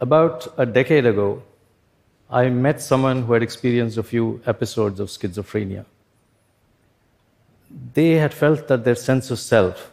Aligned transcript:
About 0.00 0.46
a 0.56 0.64
decade 0.64 1.06
ago, 1.06 1.42
I 2.30 2.48
met 2.50 2.80
someone 2.80 3.22
who 3.22 3.32
had 3.32 3.42
experienced 3.42 3.98
a 3.98 4.02
few 4.04 4.40
episodes 4.46 5.00
of 5.00 5.08
schizophrenia. 5.08 5.86
They 7.94 8.12
had 8.12 8.32
felt 8.32 8.68
that 8.68 8.84
their 8.84 8.94
sense 8.94 9.32
of 9.32 9.40
self, 9.40 9.90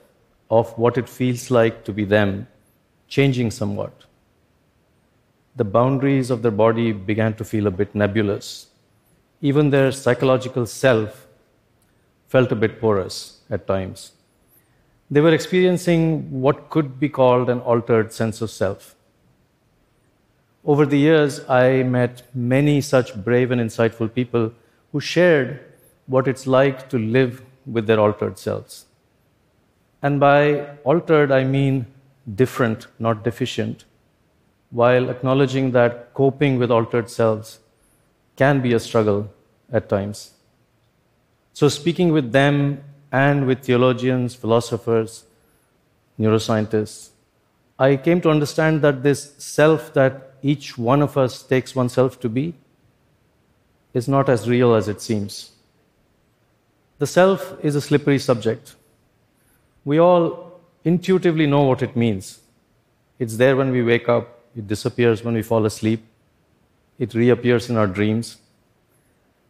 of 0.51 0.77
what 0.77 0.99
it 0.99 1.09
feels 1.09 1.49
like 1.49 1.83
to 1.85 1.91
be 1.91 2.05
them, 2.05 2.47
changing 3.07 3.49
somewhat. 3.49 4.03
The 5.55 5.63
boundaries 5.63 6.29
of 6.29 6.43
their 6.43 6.51
body 6.51 6.91
began 6.91 7.33
to 7.35 7.43
feel 7.43 7.65
a 7.65 7.71
bit 7.71 7.95
nebulous. 7.95 8.67
Even 9.41 9.71
their 9.71 9.91
psychological 9.91 10.67
self 10.67 11.25
felt 12.27 12.51
a 12.51 12.55
bit 12.55 12.79
porous 12.79 13.39
at 13.49 13.65
times. 13.65 14.11
They 15.09 15.21
were 15.21 15.33
experiencing 15.33 16.41
what 16.41 16.69
could 16.69 16.99
be 16.99 17.09
called 17.09 17.49
an 17.49 17.59
altered 17.61 18.13
sense 18.13 18.41
of 18.41 18.51
self. 18.51 18.94
Over 20.65 20.87
the 20.87 20.97
years, 20.97 21.47
I 21.47 21.83
met 21.83 22.23
many 22.33 22.81
such 22.81 23.15
brave 23.23 23.51
and 23.51 23.61
insightful 23.61 24.11
people 24.11 24.51
who 24.91 24.99
shared 24.99 25.59
what 26.07 26.27
it's 26.27 26.47
like 26.47 26.89
to 26.89 26.97
live 26.97 27.43
with 27.67 27.85
their 27.85 27.99
altered 27.99 28.39
selves. 28.39 28.85
And 30.01 30.19
by 30.19 30.65
altered, 30.83 31.31
I 31.31 31.43
mean 31.43 31.85
different, 32.33 32.87
not 32.97 33.23
deficient, 33.23 33.85
while 34.71 35.09
acknowledging 35.09 35.71
that 35.71 36.13
coping 36.15 36.57
with 36.57 36.71
altered 36.71 37.11
selves 37.11 37.59
can 38.35 38.61
be 38.61 38.73
a 38.73 38.79
struggle 38.79 39.31
at 39.71 39.87
times. 39.87 40.31
So, 41.53 41.69
speaking 41.69 42.11
with 42.11 42.31
them 42.31 42.83
and 43.11 43.45
with 43.45 43.63
theologians, 43.63 44.33
philosophers, 44.33 45.25
neuroscientists, 46.19 47.09
I 47.77 47.97
came 47.97 48.19
to 48.21 48.29
understand 48.29 48.81
that 48.81 49.03
this 49.03 49.33
self 49.37 49.93
that 49.93 50.34
each 50.51 50.77
one 50.77 51.01
of 51.01 51.17
us 51.17 51.41
takes 51.41 51.75
oneself 51.75 52.19
to 52.19 52.29
be 52.29 52.53
is 53.95 54.07
not 54.07 54.29
as 54.29 54.47
real 54.47 54.75
as 54.75 54.87
it 54.87 55.01
seems. 55.01 55.51
The 56.99 57.07
self 57.07 57.55
is 57.63 57.75
a 57.75 57.81
slippery 57.81 58.19
subject. 58.19 58.75
We 59.85 59.99
all 59.99 60.59
intuitively 60.83 61.47
know 61.47 61.63
what 61.63 61.81
it 61.81 61.95
means. 61.95 62.41
It's 63.17 63.37
there 63.37 63.55
when 63.55 63.71
we 63.71 63.81
wake 63.81 64.07
up, 64.07 64.39
it 64.55 64.67
disappears 64.67 65.23
when 65.23 65.33
we 65.33 65.41
fall 65.41 65.65
asleep, 65.65 66.03
it 66.99 67.15
reappears 67.15 67.69
in 67.71 67.75
our 67.75 67.87
dreams. 67.87 68.37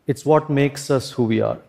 It's 0.07 0.25
what 0.25 0.49
makes 0.49 0.89
us 0.89 1.11
who 1.11 1.23
we 1.23 1.41
are. 1.41 1.59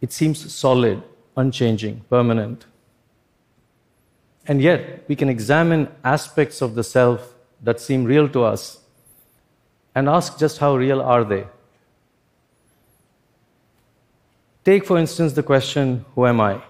It 0.00 0.12
seems 0.12 0.52
solid, 0.52 1.00
unchanging, 1.36 2.02
permanent. 2.10 2.64
And 4.46 4.60
yet, 4.60 5.04
we 5.08 5.16
can 5.16 5.28
examine 5.28 5.88
aspects 6.02 6.62
of 6.62 6.74
the 6.74 6.84
self 6.84 7.34
that 7.62 7.80
seem 7.80 8.04
real 8.04 8.28
to 8.30 8.44
us 8.44 8.80
and 9.94 10.08
ask 10.08 10.38
just 10.38 10.58
how 10.58 10.76
real 10.76 11.00
are 11.00 11.24
they? 11.24 11.46
Take, 14.64 14.84
for 14.84 14.98
instance, 14.98 15.32
the 15.32 15.42
question, 15.42 16.04
Who 16.14 16.26
am 16.26 16.40
I? 16.40 16.62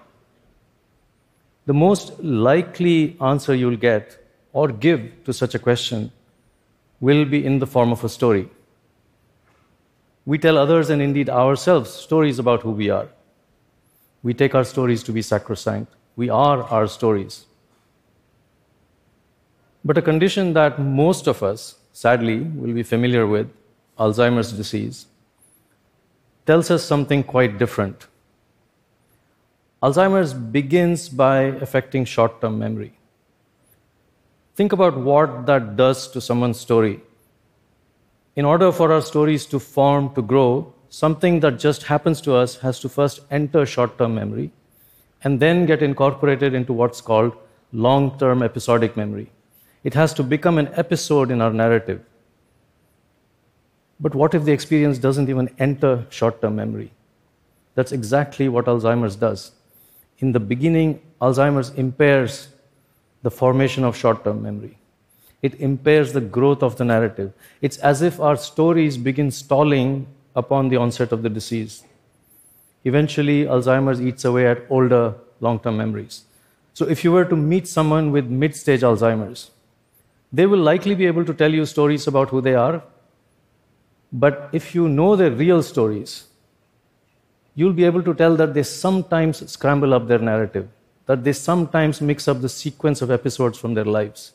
The 1.65 1.73
most 1.73 2.19
likely 2.19 3.15
answer 3.21 3.53
you'll 3.53 3.77
get 3.77 4.17
or 4.53 4.69
give 4.69 5.23
to 5.25 5.33
such 5.33 5.55
a 5.55 5.59
question 5.59 6.11
will 6.99 7.25
be 7.25 7.45
in 7.45 7.59
the 7.59 7.67
form 7.67 7.91
of 7.91 8.03
a 8.03 8.09
story. 8.09 8.49
We 10.25 10.37
tell 10.37 10.57
others 10.57 10.89
and 10.89 11.01
indeed 11.01 11.29
ourselves 11.29 11.89
stories 11.89 12.39
about 12.39 12.61
who 12.61 12.71
we 12.71 12.89
are. 12.89 13.07
We 14.23 14.33
take 14.33 14.53
our 14.55 14.63
stories 14.63 15.03
to 15.03 15.11
be 15.11 15.21
sacrosanct. 15.21 15.93
We 16.15 16.29
are 16.29 16.63
our 16.63 16.87
stories. 16.87 17.45
But 19.83 19.97
a 19.97 20.01
condition 20.01 20.53
that 20.53 20.79
most 20.79 21.27
of 21.27 21.41
us, 21.41 21.75
sadly, 21.91 22.39
will 22.39 22.73
be 22.73 22.83
familiar 22.83 23.25
with, 23.25 23.49
Alzheimer's 23.97 24.51
disease, 24.51 25.07
tells 26.45 26.69
us 26.69 26.83
something 26.83 27.23
quite 27.23 27.57
different. 27.57 28.07
Alzheimer's 29.81 30.33
begins 30.33 31.09
by 31.09 31.41
affecting 31.65 32.05
short 32.05 32.39
term 32.41 32.59
memory. 32.59 32.93
Think 34.55 34.73
about 34.73 34.97
what 34.97 35.45
that 35.47 35.75
does 35.75 36.07
to 36.09 36.21
someone's 36.21 36.59
story. 36.59 36.99
In 38.35 38.45
order 38.45 38.71
for 38.71 38.91
our 38.93 39.01
stories 39.01 39.45
to 39.47 39.59
form, 39.59 40.13
to 40.13 40.21
grow, 40.21 40.73
something 40.89 41.39
that 41.39 41.57
just 41.57 41.83
happens 41.83 42.21
to 42.21 42.35
us 42.35 42.57
has 42.57 42.79
to 42.81 42.89
first 42.89 43.21
enter 43.31 43.65
short 43.65 43.97
term 43.97 44.13
memory 44.13 44.51
and 45.23 45.39
then 45.39 45.65
get 45.65 45.81
incorporated 45.81 46.53
into 46.53 46.73
what's 46.73 47.01
called 47.01 47.35
long 47.71 48.17
term 48.19 48.43
episodic 48.43 48.95
memory. 48.95 49.31
It 49.83 49.93
has 49.95 50.13
to 50.15 50.23
become 50.23 50.57
an 50.57 50.69
episode 50.73 51.31
in 51.31 51.41
our 51.41 51.51
narrative. 51.51 52.03
But 53.99 54.15
what 54.15 54.33
if 54.33 54.43
the 54.43 54.51
experience 54.51 54.97
doesn't 54.97 55.29
even 55.29 55.53
enter 55.59 56.05
short 56.09 56.41
term 56.41 56.55
memory? 56.55 56.91
That's 57.75 57.91
exactly 57.91 58.49
what 58.49 58.65
Alzheimer's 58.65 59.15
does. 59.15 59.51
In 60.19 60.31
the 60.31 60.39
beginning, 60.39 61.01
Alzheimer's 61.21 61.69
impairs 61.71 62.49
the 63.23 63.31
formation 63.31 63.83
of 63.83 63.95
short 63.95 64.23
term 64.23 64.41
memory. 64.41 64.77
It 65.41 65.59
impairs 65.59 66.13
the 66.13 66.21
growth 66.21 66.61
of 66.61 66.75
the 66.75 66.85
narrative. 66.85 67.33
It's 67.61 67.77
as 67.77 68.01
if 68.01 68.19
our 68.19 68.35
stories 68.35 68.97
begin 68.97 69.31
stalling 69.31 70.07
upon 70.35 70.69
the 70.69 70.77
onset 70.77 71.11
of 71.11 71.23
the 71.23 71.29
disease. 71.29 71.83
Eventually, 72.83 73.45
Alzheimer's 73.45 74.01
eats 74.01 74.25
away 74.25 74.47
at 74.47 74.63
older 74.69 75.15
long 75.39 75.59
term 75.59 75.77
memories. 75.77 76.23
So, 76.73 76.85
if 76.85 77.03
you 77.03 77.11
were 77.11 77.25
to 77.25 77.35
meet 77.35 77.67
someone 77.67 78.11
with 78.11 78.25
mid 78.25 78.55
stage 78.55 78.81
Alzheimer's, 78.81 79.51
they 80.31 80.45
will 80.45 80.59
likely 80.59 80.95
be 80.95 81.05
able 81.05 81.25
to 81.25 81.33
tell 81.33 81.53
you 81.53 81.65
stories 81.65 82.07
about 82.07 82.29
who 82.29 82.41
they 82.41 82.55
are. 82.55 82.81
But 84.11 84.49
if 84.51 84.73
you 84.73 84.87
know 84.87 85.15
their 85.15 85.31
real 85.31 85.61
stories, 85.63 86.27
you'll 87.55 87.73
be 87.73 87.83
able 87.83 88.03
to 88.03 88.13
tell 88.13 88.35
that 88.37 88.53
they 88.53 88.63
sometimes 88.63 89.49
scramble 89.51 89.93
up 89.93 90.07
their 90.07 90.19
narrative, 90.19 90.69
that 91.05 91.23
they 91.23 91.33
sometimes 91.33 92.01
mix 92.01 92.27
up 92.27 92.41
the 92.41 92.49
sequence 92.49 93.01
of 93.01 93.11
episodes 93.11 93.57
from 93.57 93.73
their 93.73 93.85
lives. 93.85 94.33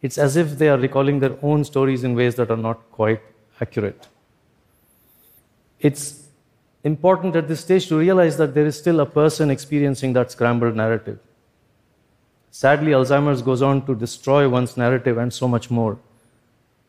It's 0.00 0.18
as 0.18 0.36
if 0.36 0.58
they 0.58 0.68
are 0.68 0.78
recalling 0.78 1.20
their 1.20 1.36
own 1.42 1.64
stories 1.64 2.04
in 2.04 2.14
ways 2.14 2.34
that 2.36 2.50
are 2.50 2.56
not 2.56 2.90
quite 2.90 3.20
accurate. 3.60 4.08
It's 5.80 6.28
important 6.84 7.36
at 7.36 7.48
this 7.48 7.60
stage 7.60 7.86
to 7.88 7.98
realize 7.98 8.36
that 8.36 8.54
there 8.54 8.66
is 8.66 8.76
still 8.76 9.00
a 9.00 9.06
person 9.06 9.50
experiencing 9.50 10.12
that 10.14 10.30
scrambled 10.30 10.76
narrative. 10.76 11.18
Sadly, 12.54 12.92
Alzheimer's 12.92 13.40
goes 13.40 13.62
on 13.62 13.86
to 13.86 13.94
destroy 13.94 14.46
one's 14.46 14.76
narrative 14.76 15.16
and 15.16 15.32
so 15.32 15.48
much 15.48 15.70
more. 15.70 15.98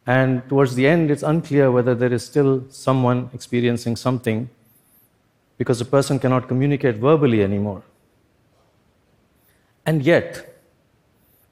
And 0.06 0.48
towards 0.50 0.76
the 0.76 0.86
end, 0.86 1.10
it's 1.10 1.24
unclear 1.24 1.72
whether 1.72 1.96
there 1.96 2.12
is 2.12 2.26
still 2.26 2.66
someone 2.70 3.30
experiencing 3.34 3.96
something 3.96 4.50
because 5.58 5.80
the 5.80 5.86
person 5.86 6.20
cannot 6.20 6.50
communicate 6.50 6.98
verbally 6.98 7.42
anymore. 7.42 7.82
And 9.86 10.04
yet, 10.04 10.54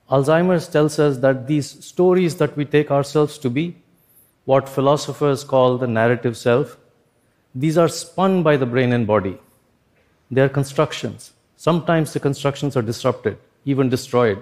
Alzheimer's 0.10 0.68
tells 0.68 1.00
us 1.00 1.20
that 1.20 1.48
these 1.48 1.86
stories 1.86 2.36
that 2.36 2.58
we 2.58 2.66
take 2.66 2.92
ourselves 2.92 3.38
to 3.38 3.50
be, 3.50 3.78
what 4.44 4.68
philosophers 4.68 5.46
call 5.46 5.78
the 5.78 5.88
narrative 5.88 6.36
self, 6.36 6.78
these 7.56 7.78
are 7.78 7.88
spun 7.88 8.44
by 8.44 8.58
the 8.58 8.66
brain 8.66 8.92
and 8.92 9.08
body. 9.08 9.38
They 10.30 10.42
are 10.42 10.50
constructions. 10.50 11.32
Sometimes 11.56 12.12
the 12.12 12.20
constructions 12.20 12.76
are 12.76 12.82
disrupted 12.82 13.38
even 13.66 13.90
destroyed. 13.90 14.42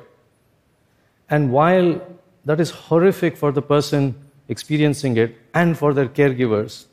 And 1.30 1.52
while 1.52 2.02
that 2.46 2.60
is 2.60 2.72
horrific 2.72 3.38
for 3.38 3.52
the 3.52 3.62
person 3.62 4.16
experiencing 4.48 5.18
it 5.18 5.38
and 5.54 5.78
for 5.78 5.94
their 5.94 6.08
caregivers, 6.08 6.86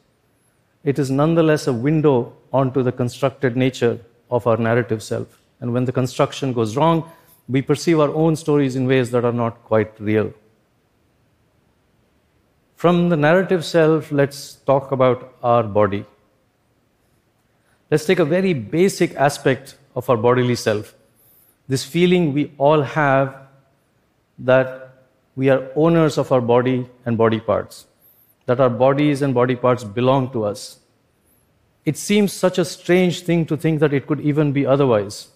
it 0.84 0.98
is 0.98 1.10
nonetheless 1.10 1.66
a 1.66 1.72
window 1.72 2.32
onto 2.53 2.82
the 2.82 2.92
constructed 2.92 3.56
nature 3.56 3.98
of 4.31 4.47
our 4.47 4.56
narrative 4.56 5.03
self. 5.03 5.41
And 5.60 5.72
when 5.72 5.84
the 5.84 5.92
construction 5.92 6.53
goes 6.53 6.76
wrong, 6.76 7.10
we 7.48 7.62
perceive 7.62 8.01
our 8.01 8.10
own 8.10 8.36
stories 8.36 8.77
in 8.77 8.86
ways 8.86 9.10
that 9.12 9.24
are 9.24 9.33
not 9.33 9.65
quite 9.65 9.98
real. 10.01 10.33
From 12.74 13.09
the 13.09 13.16
narrative 13.16 13.65
self, 13.65 14.12
let's 14.12 14.56
talk 14.66 14.92
about 14.92 15.34
our 15.42 15.62
body. 15.62 16.04
Let's 17.91 18.04
take 18.04 18.18
a 18.18 18.24
very 18.24 18.53
basic 18.53 19.15
aspect 19.15 19.77
of 19.95 20.10
our 20.10 20.16
bodily 20.16 20.56
self 20.56 20.95
this 21.68 21.84
feeling 21.84 22.33
we 22.33 22.53
all 22.59 22.83
have 22.83 23.36
that 24.39 25.04
we 25.34 25.51
are 25.51 25.71
owners 25.74 26.18
of 26.18 26.33
our 26.33 26.41
body 26.41 26.89
and 27.04 27.18
body 27.18 27.41
parts, 27.41 27.86
that 28.47 28.60
our 28.60 28.71
bodies 28.71 29.22
and 29.22 29.34
body 29.34 29.57
parts 29.57 29.84
belong 29.84 30.30
to 30.33 30.45
us. 30.45 30.78
It 31.84 31.97
seems 31.97 32.33
such 32.33 32.59
a 32.59 32.65
strange 32.65 33.21
thing 33.22 33.47
to 33.47 33.57
think 33.57 33.80
that 33.80 33.92
it 33.92 34.07
could 34.07 34.21
even 34.21 34.53
be 34.53 34.66
otherwise. 34.66 35.28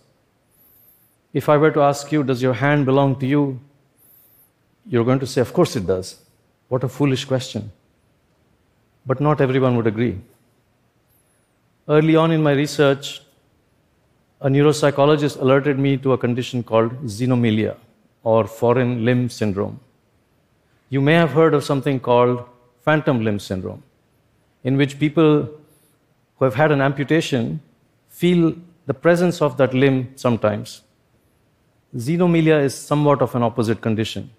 If 1.32 1.48
I 1.48 1.56
were 1.56 1.70
to 1.70 1.82
ask 1.82 2.10
you, 2.10 2.24
Does 2.24 2.42
your 2.42 2.54
hand 2.54 2.86
belong 2.86 3.18
to 3.20 3.26
you? 3.26 3.60
You're 4.86 5.04
going 5.04 5.20
to 5.20 5.26
say, 5.26 5.40
Of 5.40 5.52
course 5.52 5.76
it 5.76 5.86
does. 5.86 6.20
What 6.68 6.82
a 6.82 6.88
foolish 6.88 7.24
question. 7.24 7.70
But 9.06 9.20
not 9.20 9.40
everyone 9.40 9.76
would 9.76 9.86
agree. 9.86 10.20
Early 11.88 12.16
on 12.16 12.30
in 12.30 12.42
my 12.42 12.52
research, 12.52 13.22
a 14.42 14.48
neuropsychologist 14.48 15.40
alerted 15.40 15.78
me 15.78 15.96
to 15.98 16.12
a 16.12 16.18
condition 16.18 16.62
called 16.62 16.92
xenomelia 17.04 17.76
or 18.22 18.46
foreign 18.46 19.04
limb 19.04 19.28
syndrome. 19.28 19.78
You 20.88 21.00
may 21.00 21.14
have 21.14 21.32
heard 21.32 21.52
of 21.52 21.62
something 21.62 22.00
called 22.00 22.44
phantom 22.82 23.22
limb 23.22 23.38
syndrome, 23.38 23.82
in 24.64 24.76
which 24.76 24.98
people 24.98 25.48
who 26.36 26.44
have 26.44 26.54
had 26.54 26.72
an 26.72 26.80
amputation 26.80 27.60
feel 28.08 28.54
the 28.86 28.94
presence 28.94 29.42
of 29.42 29.56
that 29.58 29.74
limb 29.74 30.12
sometimes. 30.16 30.80
Xenomelia 31.94 32.62
is 32.62 32.74
somewhat 32.74 33.20
of 33.20 33.34
an 33.34 33.42
opposite 33.42 33.82
condition, 33.82 34.30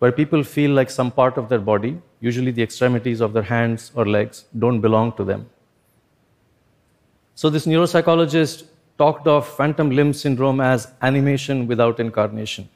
where 0.00 0.10
people 0.10 0.42
feel 0.42 0.72
like 0.72 0.90
some 0.90 1.12
part 1.12 1.38
of 1.38 1.48
their 1.48 1.60
body, 1.60 2.00
usually 2.20 2.50
the 2.50 2.62
extremities 2.62 3.20
of 3.20 3.32
their 3.32 3.42
hands 3.42 3.92
or 3.94 4.04
legs, 4.04 4.44
don't 4.58 4.80
belong 4.80 5.12
to 5.12 5.24
them. 5.24 5.48
So, 7.36 7.50
this 7.50 7.66
neuropsychologist 7.66 8.64
talked 8.98 9.26
of 9.26 9.46
phantom 9.46 9.90
limb 9.90 10.12
syndrome 10.12 10.60
as 10.60 10.88
animation 11.02 11.66
without 11.66 12.00
incarnation. 12.00 12.68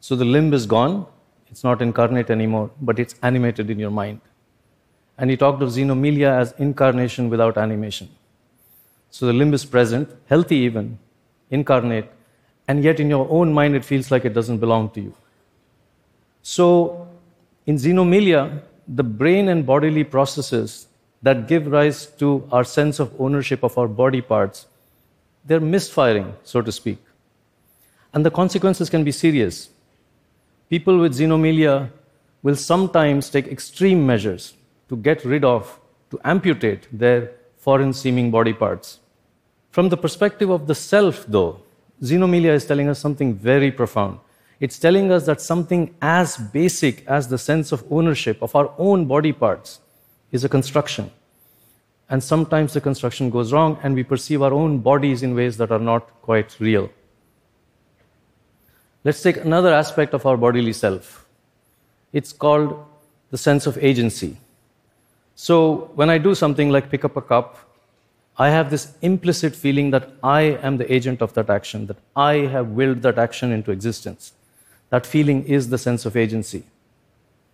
So, 0.00 0.16
the 0.16 0.24
limb 0.24 0.54
is 0.54 0.66
gone, 0.66 1.06
it's 1.50 1.62
not 1.62 1.82
incarnate 1.82 2.30
anymore, 2.30 2.70
but 2.80 2.98
it's 2.98 3.14
animated 3.22 3.70
in 3.70 3.78
your 3.78 3.90
mind. 3.90 4.20
And 5.18 5.30
he 5.30 5.36
talked 5.36 5.62
of 5.62 5.68
xenomelia 5.68 6.30
as 6.40 6.52
incarnation 6.58 7.28
without 7.28 7.58
animation. 7.58 8.08
So, 9.10 9.26
the 9.26 9.32
limb 9.32 9.52
is 9.52 9.64
present, 9.64 10.08
healthy 10.26 10.56
even, 10.56 10.98
incarnate, 11.50 12.10
and 12.66 12.82
yet 12.82 13.00
in 13.00 13.10
your 13.10 13.26
own 13.30 13.52
mind 13.52 13.74
it 13.74 13.84
feels 13.84 14.10
like 14.10 14.24
it 14.24 14.32
doesn't 14.32 14.58
belong 14.58 14.90
to 14.90 15.00
you. 15.00 15.14
So, 16.42 17.08
in 17.66 17.76
xenomelia, 17.76 18.62
the 18.88 19.02
brain 19.02 19.48
and 19.48 19.66
bodily 19.66 20.04
processes 20.04 20.86
that 21.22 21.46
give 21.46 21.66
rise 21.66 22.06
to 22.06 22.48
our 22.50 22.64
sense 22.64 22.98
of 22.98 23.12
ownership 23.20 23.62
of 23.62 23.76
our 23.76 23.88
body 23.88 24.22
parts, 24.22 24.66
they're 25.50 25.58
misfiring, 25.58 26.32
so 26.44 26.62
to 26.62 26.70
speak. 26.70 26.98
And 28.14 28.24
the 28.24 28.30
consequences 28.30 28.88
can 28.88 29.02
be 29.02 29.10
serious. 29.10 29.68
People 30.68 31.00
with 31.00 31.12
xenomelia 31.18 31.90
will 32.44 32.54
sometimes 32.54 33.28
take 33.28 33.48
extreme 33.48 34.06
measures 34.06 34.54
to 34.88 34.96
get 34.96 35.24
rid 35.24 35.44
of, 35.44 35.80
to 36.12 36.20
amputate 36.22 36.86
their 36.96 37.32
foreign 37.58 37.92
seeming 37.92 38.30
body 38.30 38.52
parts. 38.52 39.00
From 39.72 39.88
the 39.88 39.96
perspective 39.96 40.50
of 40.50 40.68
the 40.68 40.74
self, 40.76 41.26
though, 41.26 41.60
xenomelia 42.00 42.52
is 42.52 42.64
telling 42.64 42.88
us 42.88 43.00
something 43.00 43.34
very 43.34 43.72
profound. 43.72 44.20
It's 44.60 44.78
telling 44.78 45.10
us 45.10 45.26
that 45.26 45.40
something 45.40 45.92
as 46.00 46.36
basic 46.36 47.04
as 47.08 47.26
the 47.26 47.38
sense 47.38 47.72
of 47.72 47.84
ownership 47.90 48.40
of 48.40 48.54
our 48.54 48.72
own 48.78 49.06
body 49.06 49.32
parts 49.32 49.80
is 50.30 50.44
a 50.44 50.48
construction. 50.48 51.10
And 52.10 52.22
sometimes 52.22 52.72
the 52.74 52.80
construction 52.80 53.30
goes 53.30 53.52
wrong, 53.52 53.78
and 53.84 53.94
we 53.94 54.02
perceive 54.02 54.42
our 54.42 54.52
own 54.52 54.78
bodies 54.78 55.22
in 55.22 55.34
ways 55.34 55.56
that 55.58 55.70
are 55.70 55.78
not 55.78 56.10
quite 56.22 56.56
real. 56.58 56.90
Let's 59.04 59.22
take 59.22 59.36
another 59.36 59.72
aspect 59.72 60.12
of 60.12 60.26
our 60.26 60.36
bodily 60.36 60.72
self. 60.72 61.24
It's 62.12 62.32
called 62.32 62.84
the 63.30 63.38
sense 63.38 63.66
of 63.66 63.78
agency. 63.78 64.36
So, 65.36 65.92
when 65.94 66.10
I 66.10 66.18
do 66.18 66.34
something 66.34 66.70
like 66.70 66.90
pick 66.90 67.04
up 67.04 67.16
a 67.16 67.22
cup, 67.22 67.56
I 68.36 68.50
have 68.50 68.70
this 68.70 68.92
implicit 69.02 69.54
feeling 69.54 69.90
that 69.92 70.10
I 70.22 70.42
am 70.62 70.78
the 70.78 70.92
agent 70.92 71.22
of 71.22 71.32
that 71.34 71.48
action, 71.48 71.86
that 71.86 71.98
I 72.16 72.34
have 72.54 72.70
willed 72.70 73.02
that 73.02 73.18
action 73.18 73.52
into 73.52 73.70
existence. 73.70 74.32
That 74.90 75.06
feeling 75.06 75.44
is 75.44 75.68
the 75.68 75.78
sense 75.78 76.04
of 76.04 76.16
agency. 76.16 76.64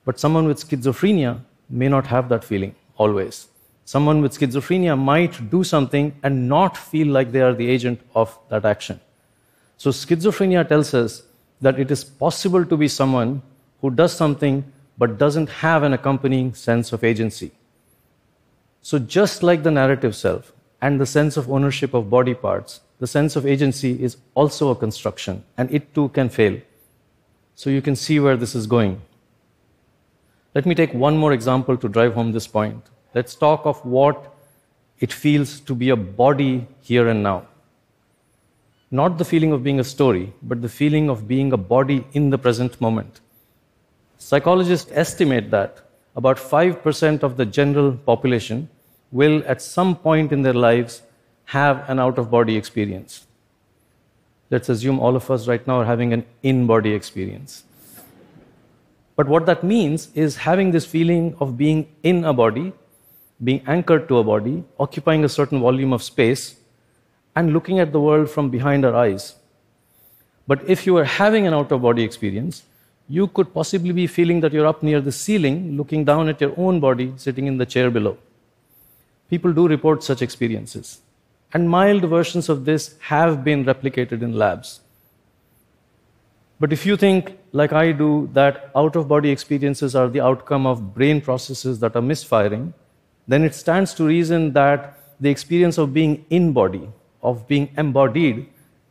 But 0.06 0.18
someone 0.18 0.46
with 0.46 0.66
schizophrenia 0.66 1.40
may 1.68 1.88
not 1.88 2.06
have 2.06 2.28
that 2.30 2.44
feeling 2.44 2.74
always. 2.96 3.48
Someone 3.86 4.20
with 4.20 4.36
schizophrenia 4.36 4.98
might 4.98 5.48
do 5.48 5.62
something 5.62 6.12
and 6.24 6.48
not 6.48 6.76
feel 6.76 7.06
like 7.06 7.30
they 7.30 7.40
are 7.40 7.54
the 7.54 7.70
agent 7.70 8.00
of 8.16 8.36
that 8.48 8.64
action. 8.64 8.98
So, 9.76 9.90
schizophrenia 9.90 10.68
tells 10.68 10.92
us 10.92 11.22
that 11.60 11.78
it 11.78 11.92
is 11.92 12.02
possible 12.02 12.64
to 12.64 12.76
be 12.76 12.88
someone 12.88 13.42
who 13.80 13.90
does 13.90 14.12
something 14.12 14.64
but 14.98 15.18
doesn't 15.18 15.48
have 15.48 15.84
an 15.84 15.92
accompanying 15.92 16.52
sense 16.52 16.92
of 16.92 17.04
agency. 17.04 17.52
So, 18.82 18.98
just 18.98 19.44
like 19.44 19.62
the 19.62 19.70
narrative 19.70 20.16
self 20.16 20.52
and 20.82 21.00
the 21.00 21.06
sense 21.06 21.36
of 21.36 21.48
ownership 21.48 21.94
of 21.94 22.10
body 22.10 22.34
parts, 22.34 22.80
the 22.98 23.06
sense 23.06 23.36
of 23.36 23.46
agency 23.46 24.02
is 24.02 24.16
also 24.34 24.70
a 24.70 24.74
construction, 24.74 25.44
and 25.56 25.72
it 25.72 25.94
too 25.94 26.08
can 26.08 26.28
fail. 26.28 26.60
So, 27.54 27.70
you 27.70 27.80
can 27.80 27.94
see 27.94 28.18
where 28.18 28.36
this 28.36 28.56
is 28.56 28.66
going. 28.66 29.00
Let 30.56 30.66
me 30.66 30.74
take 30.74 30.92
one 30.92 31.16
more 31.16 31.32
example 31.32 31.76
to 31.76 31.88
drive 31.88 32.14
home 32.14 32.32
this 32.32 32.48
point. 32.48 32.82
Let's 33.16 33.34
talk 33.34 33.64
of 33.64 33.82
what 33.82 34.30
it 35.00 35.10
feels 35.10 35.60
to 35.60 35.74
be 35.74 35.88
a 35.88 35.96
body 35.96 36.66
here 36.82 37.08
and 37.08 37.22
now. 37.22 37.46
Not 38.90 39.16
the 39.16 39.24
feeling 39.24 39.52
of 39.52 39.64
being 39.64 39.80
a 39.80 39.84
story, 39.84 40.34
but 40.42 40.60
the 40.60 40.68
feeling 40.68 41.08
of 41.08 41.26
being 41.26 41.50
a 41.54 41.56
body 41.56 42.06
in 42.12 42.28
the 42.28 42.36
present 42.36 42.78
moment. 42.78 43.20
Psychologists 44.18 44.90
estimate 44.92 45.50
that 45.50 45.80
about 46.14 46.36
5% 46.36 47.22
of 47.22 47.38
the 47.38 47.46
general 47.46 47.92
population 47.92 48.68
will, 49.10 49.42
at 49.46 49.62
some 49.62 49.96
point 49.96 50.30
in 50.30 50.42
their 50.42 50.52
lives, 50.68 51.00
have 51.46 51.88
an 51.88 51.98
out 51.98 52.18
of 52.18 52.30
body 52.30 52.54
experience. 52.54 53.26
Let's 54.50 54.68
assume 54.68 55.00
all 55.00 55.16
of 55.16 55.30
us 55.30 55.48
right 55.48 55.66
now 55.66 55.80
are 55.80 55.86
having 55.86 56.12
an 56.12 56.26
in 56.42 56.66
body 56.66 56.92
experience. 56.92 57.64
But 59.16 59.26
what 59.26 59.46
that 59.46 59.64
means 59.64 60.10
is 60.14 60.36
having 60.36 60.72
this 60.72 60.84
feeling 60.84 61.34
of 61.40 61.56
being 61.56 61.88
in 62.02 62.22
a 62.22 62.34
body, 62.34 62.74
being 63.42 63.62
anchored 63.66 64.08
to 64.08 64.18
a 64.18 64.24
body, 64.24 64.64
occupying 64.78 65.24
a 65.24 65.28
certain 65.28 65.60
volume 65.60 65.92
of 65.92 66.02
space, 66.02 66.56
and 67.34 67.52
looking 67.52 67.78
at 67.78 67.92
the 67.92 68.00
world 68.00 68.30
from 68.30 68.50
behind 68.50 68.84
our 68.84 68.94
eyes. 68.94 69.34
But 70.46 70.68
if 70.68 70.86
you 70.86 70.96
are 70.96 71.04
having 71.04 71.46
an 71.46 71.54
out 71.54 71.72
of 71.72 71.82
body 71.82 72.02
experience, 72.02 72.62
you 73.08 73.26
could 73.28 73.52
possibly 73.52 73.92
be 73.92 74.06
feeling 74.06 74.40
that 74.40 74.52
you're 74.52 74.66
up 74.66 74.82
near 74.82 75.00
the 75.00 75.12
ceiling, 75.12 75.76
looking 75.76 76.04
down 76.04 76.28
at 76.28 76.40
your 76.40 76.54
own 76.56 76.80
body, 76.80 77.12
sitting 77.16 77.46
in 77.46 77.58
the 77.58 77.66
chair 77.66 77.90
below. 77.90 78.16
People 79.28 79.52
do 79.52 79.68
report 79.68 80.02
such 80.02 80.22
experiences. 80.22 81.00
And 81.52 81.68
mild 81.68 82.04
versions 82.04 82.48
of 82.48 82.64
this 82.64 82.96
have 83.00 83.44
been 83.44 83.64
replicated 83.64 84.22
in 84.22 84.32
labs. 84.32 84.80
But 86.58 86.72
if 86.72 86.86
you 86.86 86.96
think, 86.96 87.38
like 87.52 87.72
I 87.72 87.92
do, 87.92 88.30
that 88.32 88.70
out 88.74 88.96
of 88.96 89.08
body 89.08 89.30
experiences 89.30 89.94
are 89.94 90.08
the 90.08 90.20
outcome 90.20 90.66
of 90.66 90.94
brain 90.94 91.20
processes 91.20 91.80
that 91.80 91.94
are 91.94 92.02
misfiring, 92.02 92.72
then 93.28 93.44
it 93.44 93.54
stands 93.54 93.94
to 93.94 94.04
reason 94.04 94.52
that 94.52 94.98
the 95.20 95.30
experience 95.30 95.78
of 95.78 95.92
being 95.92 96.24
in 96.30 96.52
body, 96.52 96.88
of 97.22 97.46
being 97.48 97.70
embodied, 97.76 98.48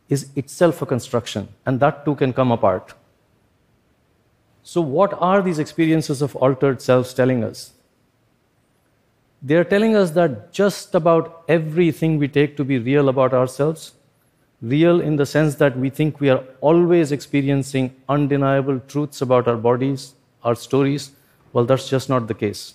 is 0.08 0.30
itself 0.36 0.82
a 0.82 0.86
construction, 0.86 1.48
and 1.64 1.80
that 1.80 2.04
too 2.04 2.14
can 2.14 2.32
come 2.32 2.52
apart. 2.52 2.94
So, 4.62 4.80
what 4.80 5.14
are 5.20 5.42
these 5.42 5.58
experiences 5.58 6.22
of 6.22 6.36
altered 6.36 6.82
selves 6.82 7.14
telling 7.14 7.42
us? 7.44 7.72
They 9.42 9.56
are 9.56 9.64
telling 9.64 9.94
us 9.94 10.10
that 10.12 10.52
just 10.52 10.94
about 10.94 11.44
everything 11.48 12.18
we 12.18 12.28
take 12.28 12.56
to 12.56 12.64
be 12.64 12.78
real 12.78 13.08
about 13.08 13.32
ourselves 13.32 13.92
real 14.62 15.00
in 15.00 15.16
the 15.16 15.26
sense 15.26 15.56
that 15.56 15.78
we 15.78 15.90
think 15.90 16.20
we 16.20 16.30
are 16.30 16.42
always 16.60 17.12
experiencing 17.12 17.94
undeniable 18.08 18.80
truths 18.88 19.20
about 19.20 19.46
our 19.46 19.56
bodies, 19.56 20.14
our 20.44 20.54
stories. 20.54 21.12
Well, 21.52 21.64
that's 21.64 21.88
just 21.88 22.08
not 22.08 22.26
the 22.26 22.34
case. 22.34 22.74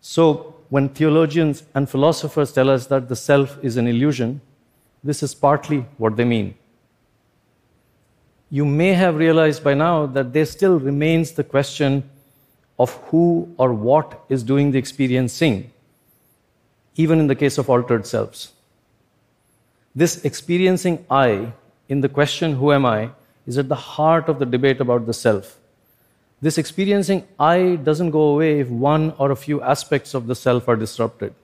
So, 0.00 0.54
when 0.68 0.90
theologians 0.90 1.62
and 1.74 1.88
philosophers 1.88 2.52
tell 2.52 2.68
us 2.68 2.86
that 2.86 3.08
the 3.08 3.16
self 3.16 3.62
is 3.64 3.76
an 3.76 3.86
illusion, 3.86 4.40
this 5.02 5.22
is 5.22 5.34
partly 5.34 5.86
what 5.96 6.16
they 6.16 6.24
mean. 6.24 6.54
You 8.50 8.64
may 8.64 8.94
have 8.94 9.16
realized 9.16 9.62
by 9.62 9.74
now 9.74 10.06
that 10.06 10.32
there 10.32 10.46
still 10.46 10.78
remains 10.78 11.32
the 11.32 11.44
question 11.44 12.08
of 12.78 12.94
who 13.08 13.54
or 13.58 13.72
what 13.72 14.24
is 14.28 14.42
doing 14.42 14.70
the 14.70 14.78
experiencing, 14.78 15.70
even 16.96 17.18
in 17.18 17.26
the 17.26 17.34
case 17.34 17.58
of 17.58 17.68
altered 17.68 18.06
selves. 18.06 18.52
This 19.94 20.24
experiencing 20.24 21.04
I 21.10 21.52
in 21.88 22.00
the 22.00 22.08
question, 22.08 22.54
Who 22.54 22.72
am 22.72 22.86
I? 22.86 23.10
is 23.46 23.56
at 23.56 23.68
the 23.68 23.74
heart 23.74 24.28
of 24.28 24.38
the 24.38 24.46
debate 24.46 24.80
about 24.80 25.06
the 25.06 25.14
self. 25.14 25.58
This 26.40 26.58
experiencing 26.58 27.26
I 27.38 27.76
doesn't 27.76 28.10
go 28.10 28.22
away 28.34 28.60
if 28.60 28.68
one 28.68 29.12
or 29.18 29.30
a 29.30 29.36
few 29.36 29.60
aspects 29.60 30.14
of 30.14 30.26
the 30.26 30.34
self 30.34 30.68
are 30.68 30.76
disrupted. 30.76 31.34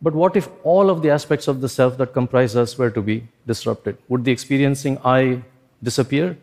But 0.00 0.14
what 0.14 0.36
if 0.36 0.48
all 0.62 0.90
of 0.90 1.02
the 1.02 1.10
aspects 1.10 1.48
of 1.48 1.60
the 1.60 1.68
self 1.68 1.96
that 1.98 2.12
comprise 2.12 2.54
us 2.54 2.78
were 2.78 2.90
to 2.90 3.02
be 3.02 3.26
disrupted? 3.46 3.98
Would 4.08 4.24
the 4.24 4.30
experiencing 4.30 4.98
I 5.04 5.42
disappear? 5.82 6.36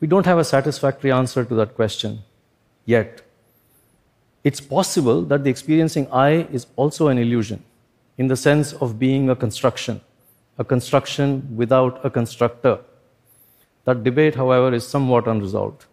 We 0.00 0.08
don't 0.08 0.26
have 0.26 0.38
a 0.38 0.44
satisfactory 0.44 1.12
answer 1.12 1.44
to 1.44 1.54
that 1.56 1.74
question 1.74 2.20
yet. 2.84 3.22
It's 4.44 4.60
possible 4.60 5.22
that 5.22 5.42
the 5.42 5.50
experiencing 5.50 6.06
I 6.12 6.46
is 6.52 6.66
also 6.76 7.08
an 7.08 7.18
illusion 7.18 7.64
in 8.16 8.28
the 8.28 8.36
sense 8.36 8.72
of 8.74 8.98
being 8.98 9.28
a 9.28 9.36
construction, 9.36 10.00
a 10.58 10.64
construction 10.64 11.56
without 11.56 12.04
a 12.04 12.10
constructor. 12.10 12.78
That 13.86 14.02
debate, 14.04 14.34
however, 14.34 14.74
is 14.74 14.86
somewhat 14.86 15.26
unresolved. 15.26 15.86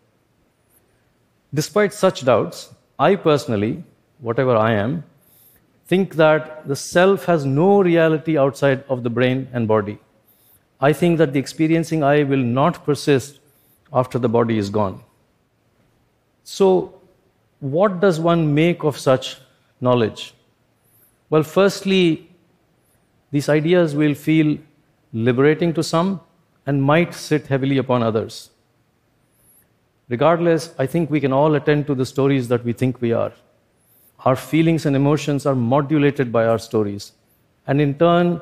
Despite 1.53 1.93
such 1.93 2.25
doubts, 2.25 2.73
I 2.97 3.15
personally, 3.15 3.83
whatever 4.19 4.55
I 4.55 4.73
am, 4.73 5.03
think 5.85 6.15
that 6.15 6.67
the 6.67 6.75
self 6.75 7.25
has 7.25 7.45
no 7.45 7.83
reality 7.83 8.37
outside 8.37 8.83
of 8.89 9.03
the 9.03 9.11
brain 9.11 9.47
and 9.53 9.67
body. 9.67 9.99
I 10.81 10.91
think 10.91 11.19
that 11.19 11.33
the 11.33 11.39
experiencing 11.39 12.03
I 12.03 12.23
will 12.23 12.45
not 12.59 12.83
persist 12.83 13.39
after 13.93 14.17
the 14.17 14.29
body 14.29 14.57
is 14.57 14.69
gone. 14.71 15.03
So, 16.43 16.99
what 17.59 17.99
does 17.99 18.19
one 18.19 18.53
make 18.55 18.83
of 18.83 18.97
such 18.97 19.37
knowledge? 19.79 20.33
Well, 21.29 21.43
firstly, 21.43 22.29
these 23.31 23.49
ideas 23.49 23.95
will 23.95 24.15
feel 24.15 24.57
liberating 25.13 25.73
to 25.75 25.83
some 25.83 26.21
and 26.65 26.81
might 26.81 27.13
sit 27.13 27.47
heavily 27.47 27.77
upon 27.77 28.03
others. 28.03 28.49
Regardless, 30.09 30.73
I 30.77 30.85
think 30.85 31.09
we 31.09 31.19
can 31.19 31.33
all 31.33 31.55
attend 31.55 31.87
to 31.87 31.95
the 31.95 32.05
stories 32.05 32.47
that 32.49 32.63
we 32.63 32.73
think 32.73 33.01
we 33.01 33.13
are. 33.13 33.33
Our 34.25 34.35
feelings 34.35 34.85
and 34.85 34.95
emotions 34.95 35.45
are 35.45 35.55
modulated 35.55 36.31
by 36.31 36.45
our 36.45 36.59
stories. 36.59 37.13
And 37.67 37.81
in 37.81 37.97
turn, 37.97 38.41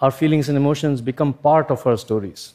our 0.00 0.10
feelings 0.10 0.48
and 0.48 0.56
emotions 0.56 1.00
become 1.00 1.32
part 1.32 1.70
of 1.70 1.86
our 1.86 1.96
stories. 1.96 2.54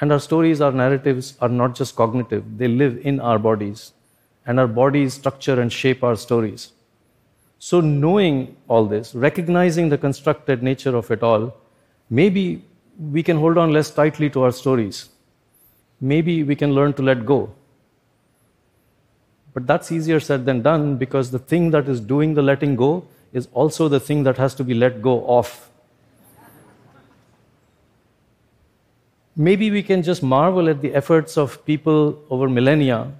And 0.00 0.10
our 0.10 0.18
stories, 0.18 0.60
our 0.60 0.72
narratives 0.72 1.36
are 1.40 1.48
not 1.48 1.74
just 1.74 1.94
cognitive, 1.96 2.58
they 2.58 2.68
live 2.68 2.98
in 3.04 3.20
our 3.20 3.38
bodies. 3.38 3.92
And 4.46 4.58
our 4.58 4.66
bodies 4.66 5.14
structure 5.14 5.60
and 5.60 5.72
shape 5.72 6.02
our 6.02 6.16
stories. 6.16 6.72
So, 7.58 7.80
knowing 7.80 8.56
all 8.68 8.84
this, 8.84 9.14
recognizing 9.14 9.88
the 9.88 9.96
constructed 9.96 10.62
nature 10.62 10.94
of 10.94 11.10
it 11.10 11.22
all, 11.22 11.56
maybe 12.10 12.62
we 12.98 13.22
can 13.22 13.38
hold 13.38 13.58
on 13.58 13.72
less 13.72 13.90
tightly 13.90 14.30
to 14.30 14.42
our 14.42 14.52
stories. 14.52 15.08
Maybe 16.00 16.42
we 16.42 16.54
can 16.54 16.74
learn 16.74 16.92
to 16.94 17.02
let 17.02 17.24
go. 17.24 17.54
But 19.52 19.66
that's 19.66 19.92
easier 19.92 20.20
said 20.20 20.46
than 20.46 20.62
done 20.62 20.96
because 20.96 21.30
the 21.30 21.38
thing 21.38 21.70
that 21.70 21.88
is 21.88 22.00
doing 22.00 22.34
the 22.34 22.42
letting 22.42 22.76
go 22.76 23.06
is 23.32 23.48
also 23.52 23.88
the 23.88 24.00
thing 24.00 24.22
that 24.24 24.36
has 24.36 24.54
to 24.56 24.64
be 24.64 24.74
let 24.74 25.00
go 25.00 25.24
of. 25.26 25.70
Maybe 29.36 29.70
we 29.70 29.82
can 29.82 30.02
just 30.02 30.22
marvel 30.22 30.68
at 30.68 30.80
the 30.80 30.94
efforts 30.94 31.36
of 31.36 31.64
people 31.64 32.22
over 32.30 32.48
millennia, 32.48 33.12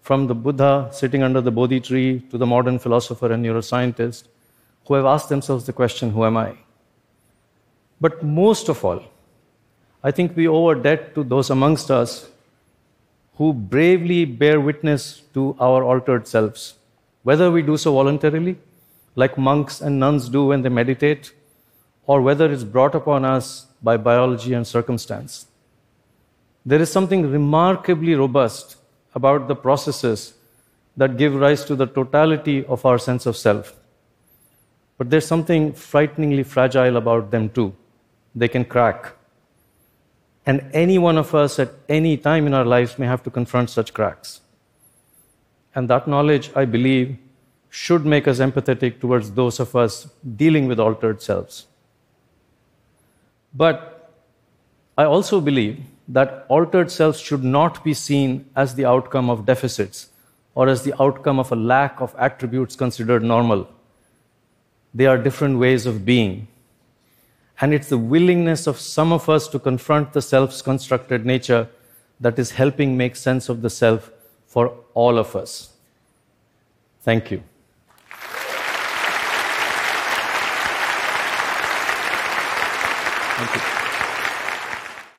from 0.00 0.26
the 0.26 0.34
Buddha 0.34 0.88
sitting 0.92 1.22
under 1.22 1.42
the 1.42 1.50
Bodhi 1.50 1.80
tree 1.80 2.20
to 2.30 2.38
the 2.38 2.46
modern 2.46 2.78
philosopher 2.78 3.30
and 3.32 3.44
neuroscientist, 3.44 4.24
who 4.86 4.94
have 4.94 5.04
asked 5.04 5.28
themselves 5.28 5.66
the 5.66 5.72
question, 5.72 6.10
Who 6.10 6.24
am 6.24 6.38
I? 6.38 6.56
But 8.00 8.22
most 8.22 8.68
of 8.68 8.84
all, 8.84 9.02
I 10.02 10.10
think 10.10 10.34
we 10.34 10.48
owe 10.48 10.70
a 10.70 10.74
debt 10.74 11.14
to 11.14 11.22
those 11.22 11.50
amongst 11.50 11.90
us 11.90 12.30
who 13.34 13.52
bravely 13.52 14.24
bear 14.24 14.60
witness 14.60 15.22
to 15.34 15.56
our 15.60 15.84
altered 15.84 16.26
selves, 16.26 16.74
whether 17.22 17.50
we 17.50 17.62
do 17.62 17.76
so 17.76 17.92
voluntarily, 17.92 18.56
like 19.14 19.36
monks 19.36 19.80
and 19.80 19.98
nuns 19.98 20.28
do 20.28 20.46
when 20.46 20.62
they 20.62 20.68
meditate, 20.68 21.32
or 22.06 22.22
whether 22.22 22.50
it's 22.50 22.64
brought 22.64 22.94
upon 22.94 23.24
us 23.24 23.66
by 23.82 23.96
biology 23.96 24.54
and 24.54 24.66
circumstance. 24.66 25.46
There 26.64 26.80
is 26.80 26.90
something 26.90 27.30
remarkably 27.30 28.14
robust 28.14 28.76
about 29.14 29.48
the 29.48 29.56
processes 29.56 30.34
that 30.96 31.16
give 31.16 31.34
rise 31.34 31.64
to 31.64 31.74
the 31.74 31.86
totality 31.86 32.64
of 32.66 32.84
our 32.84 32.98
sense 32.98 33.26
of 33.26 33.36
self. 33.36 33.74
But 34.98 35.08
there's 35.08 35.26
something 35.26 35.72
frighteningly 35.72 36.42
fragile 36.42 36.96
about 36.96 37.30
them 37.30 37.48
too. 37.48 37.74
They 38.34 38.48
can 38.48 38.64
crack. 38.64 39.12
And 40.46 40.70
any 40.72 40.98
one 40.98 41.18
of 41.18 41.34
us 41.34 41.58
at 41.58 41.72
any 41.88 42.16
time 42.16 42.46
in 42.46 42.54
our 42.54 42.64
lives 42.64 42.98
may 42.98 43.06
have 43.06 43.22
to 43.24 43.30
confront 43.30 43.70
such 43.70 43.92
cracks. 43.92 44.40
And 45.74 45.88
that 45.88 46.08
knowledge, 46.08 46.50
I 46.56 46.64
believe, 46.64 47.18
should 47.68 48.04
make 48.04 48.26
us 48.26 48.38
empathetic 48.38 49.00
towards 49.00 49.32
those 49.32 49.60
of 49.60 49.76
us 49.76 50.08
dealing 50.36 50.66
with 50.66 50.80
altered 50.80 51.22
selves. 51.22 51.66
But 53.54 54.10
I 54.98 55.04
also 55.04 55.40
believe 55.40 55.80
that 56.08 56.44
altered 56.48 56.90
selves 56.90 57.20
should 57.20 57.44
not 57.44 57.84
be 57.84 57.94
seen 57.94 58.50
as 58.56 58.74
the 58.74 58.84
outcome 58.84 59.30
of 59.30 59.46
deficits 59.46 60.08
or 60.54 60.68
as 60.68 60.82
the 60.82 61.00
outcome 61.00 61.38
of 61.38 61.52
a 61.52 61.56
lack 61.56 62.00
of 62.00 62.14
attributes 62.18 62.74
considered 62.74 63.22
normal. 63.22 63.68
They 64.92 65.06
are 65.06 65.16
different 65.16 65.58
ways 65.58 65.86
of 65.86 66.04
being. 66.04 66.48
And 67.60 67.74
it's 67.74 67.88
the 67.88 67.98
willingness 67.98 68.66
of 68.66 68.78
some 68.78 69.12
of 69.12 69.28
us 69.28 69.46
to 69.48 69.58
confront 69.58 70.12
the 70.12 70.22
self's 70.22 70.62
constructed 70.62 71.26
nature 71.26 71.68
that 72.18 72.38
is 72.38 72.52
helping 72.52 72.96
make 72.96 73.16
sense 73.16 73.48
of 73.48 73.60
the 73.62 73.70
self 73.70 74.10
for 74.46 74.74
all 74.94 75.18
of 75.18 75.36
us. 75.36 75.74
Thank 77.02 77.30
you. 77.30 77.42